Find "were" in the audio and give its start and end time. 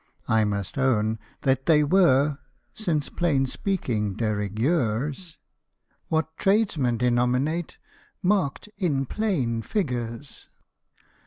1.83-2.39